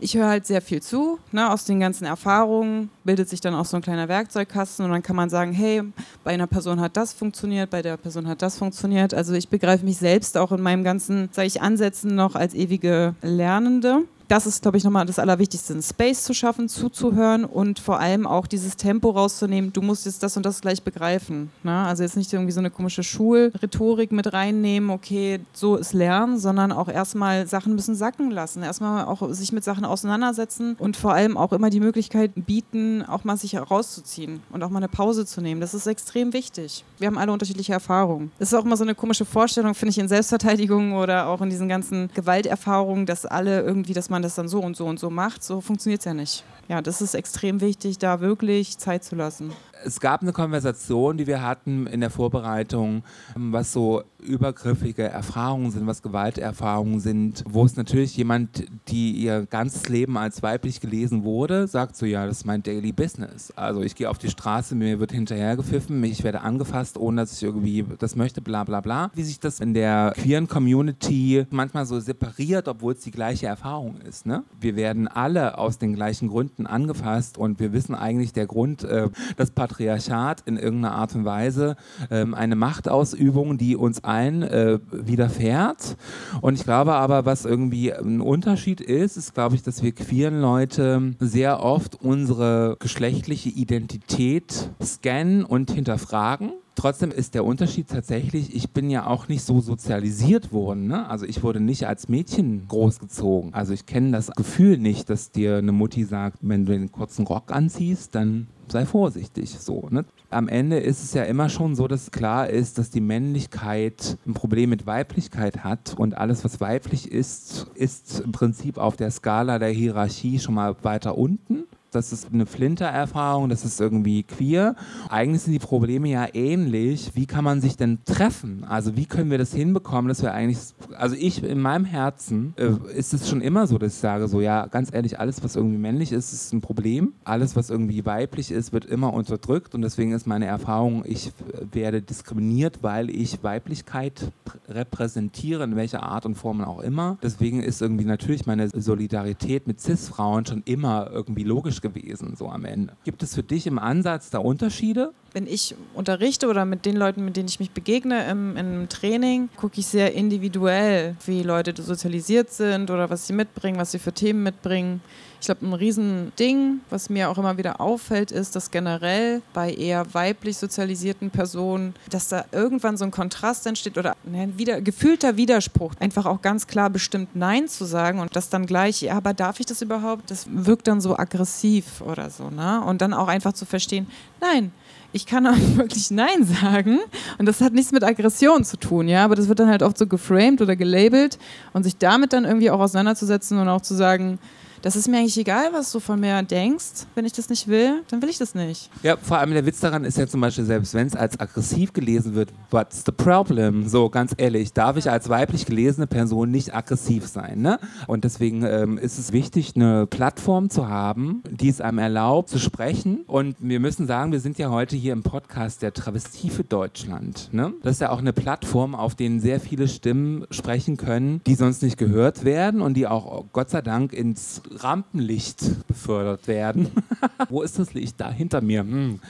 [0.00, 1.18] ich höre halt sehr viel zu.
[1.32, 1.50] Ne?
[1.50, 5.16] Aus den ganzen Erfahrungen bildet sich dann auch so ein kleiner Werkzeugkasten und dann kann
[5.16, 5.82] man sagen, hey,
[6.24, 9.12] bei einer Person hat das funktioniert, bei der Person hat das funktioniert.
[9.12, 13.14] Also ich begreife mich selbst auch in meinem ganzen, sage ich, Ansätzen noch als ewige
[13.22, 17.98] Lernende das ist, glaube ich, nochmal das Allerwichtigste, einen Space zu schaffen, zuzuhören und vor
[17.98, 19.72] allem auch dieses Tempo rauszunehmen.
[19.72, 21.50] Du musst jetzt das und das gleich begreifen.
[21.62, 21.84] Ne?
[21.86, 26.72] Also jetzt nicht irgendwie so eine komische Schulrhetorik mit reinnehmen, okay, so ist Lernen, sondern
[26.72, 28.62] auch erstmal Sachen müssen sacken lassen.
[28.62, 33.24] Erstmal auch sich mit Sachen auseinandersetzen und vor allem auch immer die Möglichkeit bieten, auch
[33.24, 35.60] mal sich herauszuziehen und auch mal eine Pause zu nehmen.
[35.60, 36.84] Das ist extrem wichtig.
[36.98, 38.30] Wir haben alle unterschiedliche Erfahrungen.
[38.38, 41.48] Das ist auch immer so eine komische Vorstellung, finde ich, in Selbstverteidigung oder auch in
[41.48, 44.98] diesen ganzen Gewalterfahrungen, dass alle irgendwie, dass man man das dann so und so und
[44.98, 45.44] so macht.
[45.44, 46.44] So funktioniert es ja nicht.
[46.66, 49.52] Ja, das ist extrem wichtig, da wirklich Zeit zu lassen
[49.84, 53.02] es gab eine Konversation, die wir hatten in der Vorbereitung,
[53.34, 59.88] was so übergriffige Erfahrungen sind, was Gewalterfahrungen sind, wo es natürlich jemand, die ihr ganzes
[59.88, 63.52] Leben als weiblich gelesen wurde, sagt so, ja, das ist mein Daily Business.
[63.52, 67.42] Also ich gehe auf die Straße, mir wird hinterhergepfiffen, ich werde angefasst, ohne dass ich
[67.42, 69.10] irgendwie das möchte, bla bla bla.
[69.14, 74.00] Wie sich das in der queeren Community manchmal so separiert, obwohl es die gleiche Erfahrung
[74.00, 74.26] ist.
[74.26, 74.42] Ne?
[74.60, 79.08] Wir werden alle aus den gleichen Gründen angefasst und wir wissen eigentlich der Grund, äh,
[79.36, 81.76] das Patriarchat in irgendeiner Art und Weise
[82.10, 85.96] ähm, eine Machtausübung, die uns allen äh, widerfährt.
[86.40, 90.40] Und ich glaube aber, was irgendwie ein Unterschied ist, ist, glaube ich, dass wir queeren
[90.40, 98.70] Leute sehr oft unsere geschlechtliche Identität scannen und hinterfragen Trotzdem ist der Unterschied tatsächlich, ich
[98.70, 100.86] bin ja auch nicht so sozialisiert worden.
[100.86, 101.10] Ne?
[101.10, 103.52] Also ich wurde nicht als Mädchen großgezogen.
[103.52, 107.26] Also ich kenne das Gefühl nicht, dass dir eine Mutti sagt, wenn du den kurzen
[107.26, 109.58] Rock anziehst, dann sei vorsichtig.
[109.58, 110.04] So, ne?
[110.30, 114.34] Am Ende ist es ja immer schon so, dass klar ist, dass die Männlichkeit ein
[114.34, 119.58] Problem mit Weiblichkeit hat und alles, was weiblich ist, ist im Prinzip auf der Skala
[119.58, 121.57] der Hierarchie schon mal weiter unten
[121.90, 124.74] das ist eine Flinter-Erfahrung, das ist irgendwie queer.
[125.08, 127.12] Eigentlich sind die Probleme ja ähnlich.
[127.14, 128.64] Wie kann man sich denn treffen?
[128.64, 130.58] Also wie können wir das hinbekommen, dass wir eigentlich,
[130.96, 134.40] also ich in meinem Herzen äh, ist es schon immer so, dass ich sage, so
[134.40, 137.12] ja, ganz ehrlich, alles, was irgendwie männlich ist, ist ein Problem.
[137.24, 141.32] Alles, was irgendwie weiblich ist, wird immer unterdrückt und deswegen ist meine Erfahrung, ich
[141.72, 144.32] werde diskriminiert, weil ich Weiblichkeit
[144.68, 147.18] repräsentiere, in welcher Art und Form auch immer.
[147.22, 152.48] Deswegen ist irgendwie natürlich meine Solidarität mit Cis-Frauen schon immer irgendwie logisch logisch gewesen, so
[152.48, 152.94] am Ende.
[153.04, 155.12] Gibt es für dich im Ansatz da Unterschiede?
[155.32, 159.48] Wenn ich unterrichte oder mit den Leuten, mit denen ich mich begegne im, im Training,
[159.56, 164.12] gucke ich sehr individuell, wie Leute sozialisiert sind oder was sie mitbringen, was sie für
[164.12, 165.00] Themen mitbringen.
[165.40, 170.12] Ich glaube, ein Riesending, was mir auch immer wieder auffällt, ist, dass generell bei eher
[170.12, 175.94] weiblich sozialisierten Personen, dass da irgendwann so ein Kontrast entsteht oder ein wieder, gefühlter Widerspruch,
[176.00, 179.60] einfach auch ganz klar bestimmt Nein zu sagen und das dann gleich, ja, aber darf
[179.60, 180.30] ich das überhaupt?
[180.30, 182.82] Das wirkt dann so aggressiv oder so, ne?
[182.84, 184.08] Und dann auch einfach zu verstehen,
[184.40, 184.72] nein,
[185.12, 186.98] ich kann auch wirklich Nein sagen.
[187.38, 189.24] Und das hat nichts mit Aggression zu tun, ja.
[189.24, 191.38] Aber das wird dann halt oft so geframed oder gelabelt
[191.72, 194.38] und sich damit dann irgendwie auch auseinanderzusetzen und auch zu sagen,
[194.82, 197.06] das ist mir eigentlich egal, was du von mir denkst.
[197.14, 198.90] Wenn ich das nicht will, dann will ich das nicht.
[199.02, 201.92] Ja, vor allem der Witz daran ist ja zum Beispiel, selbst wenn es als aggressiv
[201.92, 203.88] gelesen wird, what's the problem?
[203.88, 207.78] So, ganz ehrlich, darf ich als weiblich gelesene Person nicht aggressiv sein, ne?
[208.06, 212.58] Und deswegen ähm, ist es wichtig, eine Plattform zu haben, die es einem erlaubt, zu
[212.58, 213.24] sprechen.
[213.26, 217.48] Und wir müssen sagen, wir sind ja heute hier im Podcast der Travestie für Deutschland,
[217.52, 217.72] ne?
[217.82, 221.82] Das ist ja auch eine Plattform, auf denen sehr viele Stimmen sprechen können, die sonst
[221.82, 226.90] nicht gehört werden und die auch Gott sei Dank ins Rampenlicht befördert werden.
[227.48, 228.20] Wo ist das Licht?
[228.20, 228.80] Da hinter mir.
[228.80, 229.20] Hm.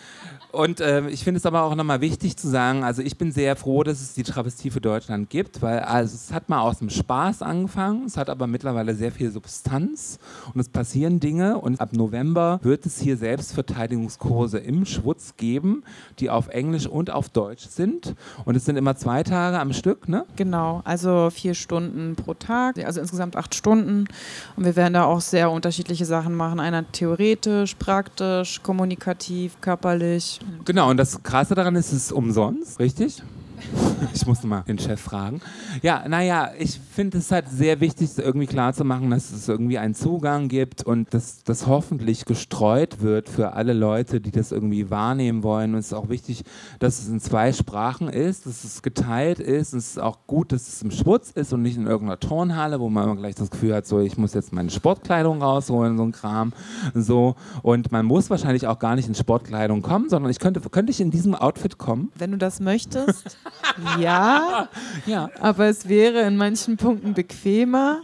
[0.51, 3.55] Und äh, ich finde es aber auch nochmal wichtig zu sagen, also ich bin sehr
[3.55, 6.89] froh, dass es die Travestie für Deutschland gibt, weil also es hat mal aus dem
[6.89, 10.19] Spaß angefangen, es hat aber mittlerweile sehr viel Substanz
[10.55, 15.85] und es passieren Dinge und ab November wird es hier Selbstverteidigungskurse im Schwutz geben,
[16.19, 18.15] die auf Englisch und auf Deutsch sind.
[18.47, 20.25] Und es sind immer zwei Tage am Stück, ne?
[20.37, 24.07] Genau, also vier Stunden pro Tag, also insgesamt acht Stunden.
[24.57, 30.90] Und wir werden da auch sehr unterschiedliche Sachen machen, einer theoretisch, praktisch, kommunikativ, körperlich Genau,
[30.90, 33.22] und das Krasse daran ist, es ist umsonst, richtig?
[34.14, 35.40] ich muss mal den Chef fragen.
[35.83, 40.49] Ja, naja, ich finde es halt sehr wichtig, irgendwie klarzumachen, dass es irgendwie einen Zugang
[40.49, 45.75] gibt und dass das hoffentlich gestreut wird für alle Leute, die das irgendwie wahrnehmen wollen.
[45.75, 46.44] Und es ist auch wichtig,
[46.79, 49.73] dass es in zwei Sprachen ist, dass es geteilt ist.
[49.73, 52.81] Und es ist auch gut, dass es im Schwutz ist und nicht in irgendeiner Turnhalle,
[52.81, 56.05] wo man immer gleich das Gefühl hat, so ich muss jetzt meine Sportkleidung rausholen, so
[56.05, 56.53] ein Kram.
[56.94, 57.37] So.
[57.62, 61.01] Und man muss wahrscheinlich auch gar nicht in Sportkleidung kommen, sondern ich könnte, könnte ich
[61.01, 62.11] in diesem Outfit kommen.
[62.16, 63.38] Wenn du das möchtest,
[63.99, 64.69] ja.
[65.07, 65.31] Ja.
[65.41, 68.01] Aber es wäre in manchen Punkten bequemer.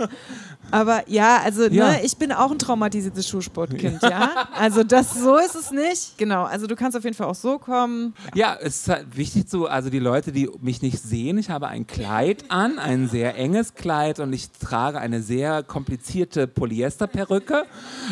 [0.71, 1.93] Aber ja, also Ja.
[1.93, 4.31] Ne, ich bin auch ein traumatisiertes Schulsportkind, ja.
[4.59, 6.19] Also das so ist es nicht.
[6.19, 6.45] Genau.
[6.45, 8.15] Also du kannst auf jeden Fall auch so kommen.
[8.35, 11.69] Ja, es ist halt wichtig zu, also die Leute, die mich nicht sehen, ich habe
[11.69, 17.65] ein Kleid an, ein sehr enges Kleid und ich trage eine sehr komplizierte Polyesterperücke.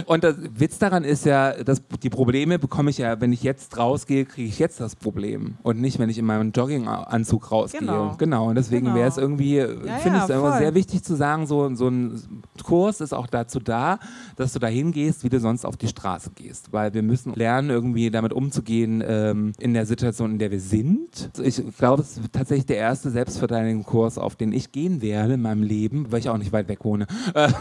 [0.07, 3.77] Und der Witz daran ist ja, dass die Probleme bekomme ich ja, wenn ich jetzt
[3.77, 7.81] rausgehe, kriege ich jetzt das Problem und nicht, wenn ich in meinem Jogginganzug rausgehe.
[7.81, 8.15] Genau.
[8.19, 8.49] Genau.
[8.49, 8.97] Und deswegen Genau.
[8.97, 11.89] wäre es irgendwie, Ja, ich finde ja, es immer sehr wichtig zu sagen, so, so
[11.89, 13.99] ein Kurs ist auch dazu da,
[14.37, 16.73] dass du dahin gehst, wie du sonst auf die Straße gehst.
[16.73, 21.31] Weil wir müssen lernen, irgendwie damit umzugehen ähm, in der Situation, in der wir sind.
[21.43, 25.63] Ich glaube, es ist tatsächlich der erste Selbstverteidigungskurs, auf den ich gehen werde in meinem
[25.63, 27.07] Leben, weil ich auch nicht weit weg wohne.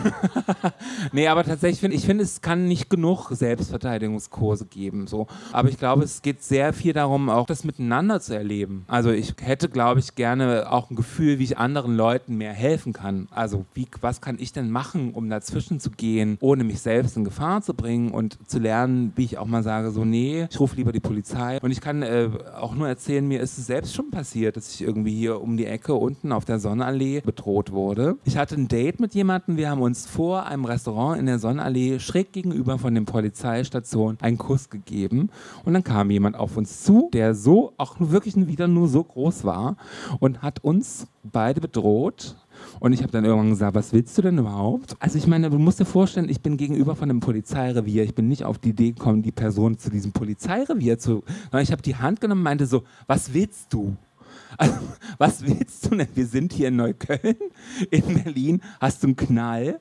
[1.12, 5.08] Nee, aber tatsächlich finde ich, finde, es kann nicht genug Selbstverteidigungskurse geben.
[5.08, 5.28] So.
[5.52, 8.86] Aber ich glaube, es geht sehr viel darum, auch das miteinander zu erleben.
[8.88, 12.94] Also ich hätte, glaube ich, gerne auch ein Gefühl, wie ich anderen Leuten mehr helfen
[12.94, 13.28] kann.
[13.32, 17.24] Also wie, was kann ich denn machen, um dazwischen zu gehen, ohne mich selbst in
[17.24, 20.76] Gefahr zu bringen und zu lernen, wie ich auch mal sage, so nee, ich rufe
[20.76, 21.60] lieber die Polizei.
[21.62, 24.82] Und ich kann äh, auch nur erzählen, mir ist es selbst schon passiert, dass ich
[24.82, 28.18] irgendwie hier um die Ecke unten auf der Sonnenallee bedroht wurde.
[28.26, 32.00] Ich hatte ein Date mit jemandem, wir haben uns vor einem Restaurant in der Sonnenallee
[32.00, 35.30] schräg gegenüber von der Polizeistation einen Kuss gegeben
[35.64, 39.44] und dann kam jemand auf uns zu, der so auch wirklich wieder nur so groß
[39.44, 39.78] war
[40.20, 42.36] und hat uns beide bedroht
[42.82, 44.96] und ich habe dann irgendwann gesagt, was willst du denn überhaupt?
[45.00, 48.04] Also ich meine, du musst dir vorstellen, ich bin gegenüber von einem Polizeirevier.
[48.04, 51.24] Ich bin nicht auf die Idee gekommen, die Person zu diesem Polizeirevier zu...
[51.62, 53.96] Ich habe die Hand genommen und meinte so, was willst du?
[54.58, 54.74] Also,
[55.20, 56.08] was willst du denn?
[56.16, 57.36] Wir sind hier in Neukölln,
[57.92, 58.62] in Berlin.
[58.80, 59.80] Hast du einen Knall?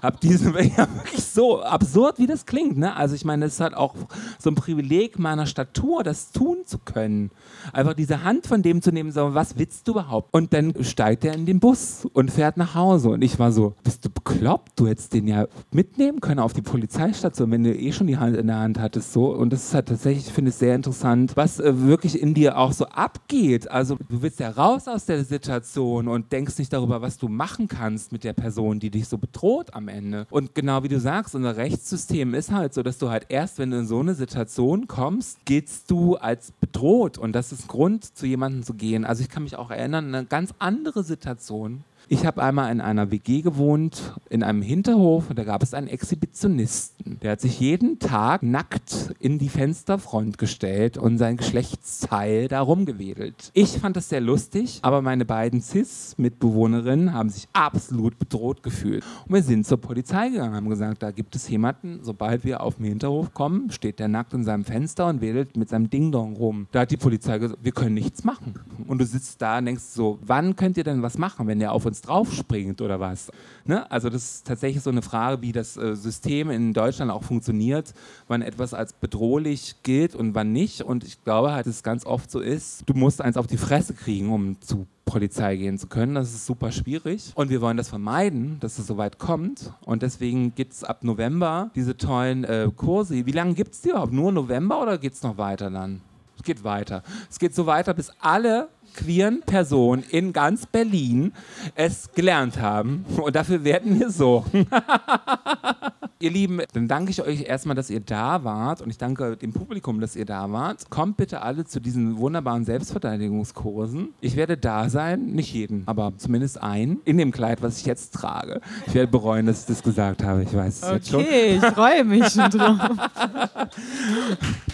[0.00, 2.76] Hab diese, ja, wirklich so absurd, wie das klingt.
[2.76, 2.94] Ne?
[2.94, 3.94] Also ich meine, es ist halt auch
[4.38, 7.30] so ein Privileg meiner Statur, das tun zu können.
[7.72, 10.28] Einfach diese Hand von dem zu nehmen, so, was willst du überhaupt?
[10.32, 13.10] Und dann steigt er in den Bus und fährt nach Hause.
[13.10, 14.72] Und ich war so, bist du bekloppt?
[14.76, 18.36] Du hättest den ja mitnehmen können auf die Polizeistation, wenn du eh schon die Hand
[18.36, 19.12] in der Hand hattest.
[19.12, 19.34] So.
[19.34, 22.58] Und das ist halt tatsächlich, ich finde es sehr interessant, was äh, wirklich in dir
[22.58, 23.70] auch so abgeht.
[23.70, 27.68] Also du willst ja raus aus der Situation und denkst nicht darüber, was du machen
[27.68, 30.26] kannst mit der Person, die dich so bedroht am Ende.
[30.30, 33.70] Und genau wie du sagst, unser Rechtssystem ist halt so, dass du halt erst, wenn
[33.70, 37.18] du in so eine Situation kommst, giltst du als bedroht.
[37.18, 39.04] Und das ist Grund, zu jemandem zu gehen.
[39.04, 41.84] Also ich kann mich auch erinnern, an eine ganz andere Situation.
[42.12, 45.88] Ich habe einmal in einer WG gewohnt, in einem Hinterhof, und da gab es einen
[45.88, 47.18] Exhibitionisten.
[47.22, 53.50] Der hat sich jeden Tag nackt in die Fensterfront gestellt und sein Geschlechtsteil da rumgewedelt.
[53.54, 59.02] Ich fand das sehr lustig, aber meine beiden Cis-Mitbewohnerinnen haben sich absolut bedroht gefühlt.
[59.26, 62.74] Und wir sind zur Polizei gegangen, haben gesagt, da gibt es jemanden, sobald wir auf
[62.76, 66.66] den Hinterhof kommen, steht der nackt in seinem Fenster und wedelt mit seinem Ding-Dong rum.
[66.72, 68.52] Da hat die Polizei gesagt, wir können nichts machen.
[68.86, 71.72] Und du sitzt da und denkst so, wann könnt ihr denn was machen, wenn der
[71.72, 73.30] auf uns draufspringt oder was?
[73.64, 73.90] Ne?
[73.90, 77.94] Also das ist tatsächlich so eine Frage, wie das äh, System in Deutschland auch funktioniert,
[78.28, 80.82] wann etwas als bedrohlich gilt und wann nicht.
[80.82, 83.56] Und ich glaube halt, dass es ganz oft so ist, du musst eins auf die
[83.56, 86.14] Fresse kriegen, um zu Polizei gehen zu können.
[86.14, 87.32] Das ist super schwierig.
[87.34, 89.72] Und wir wollen das vermeiden, dass es so weit kommt.
[89.84, 93.26] Und deswegen gibt es ab November diese tollen äh, Kurse.
[93.26, 94.12] Wie lange gibt es die überhaupt?
[94.12, 96.00] Nur November oder geht es noch weiter dann?
[96.42, 97.04] Es geht weiter.
[97.30, 101.32] Es geht so weiter, bis alle queeren Personen in ganz Berlin
[101.76, 103.04] es gelernt haben.
[103.16, 104.44] Und dafür werden wir so.
[106.18, 108.82] ihr Lieben, dann danke ich euch erstmal, dass ihr da wart.
[108.82, 110.90] Und ich danke dem Publikum, dass ihr da wart.
[110.90, 114.12] Kommt bitte alle zu diesen wunderbaren Selbstverteidigungskursen.
[114.20, 118.14] Ich werde da sein, nicht jeden, aber zumindest einen, in dem Kleid, was ich jetzt
[118.14, 118.60] trage.
[118.88, 120.42] Ich werde bereuen, dass ich das gesagt habe.
[120.42, 121.20] Ich weiß es jetzt schon.
[121.20, 122.78] Okay, ich freue mich schon drauf.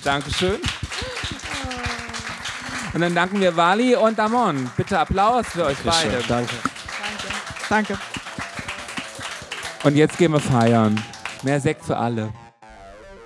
[0.03, 0.57] Dankeschön.
[2.95, 4.71] Und dann danken wir Wally und Damon.
[4.77, 6.23] Bitte Applaus für euch beide.
[6.27, 6.55] Danke.
[7.69, 7.99] Danke.
[9.85, 11.01] Und jetzt gehen wir feiern.
[11.43, 12.33] Mehr Sekt für alle.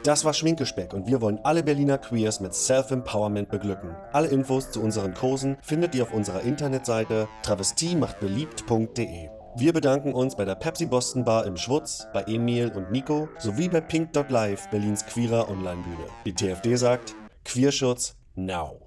[0.04, 3.94] Das war Schminkespeck und wir wollen alle Berliner Queers mit Self-Empowerment beglücken.
[4.12, 9.28] Alle Infos zu unseren Kursen findet ihr auf unserer Internetseite travestiemachtbeliebt.de.
[9.54, 13.68] Wir bedanken uns bei der Pepsi Boston Bar im Schwutz, bei Emil und Nico sowie
[13.68, 16.06] bei Pink.live, Berlins queerer Online-Bühne.
[16.24, 18.80] Die TFD sagt, Queerschutz now.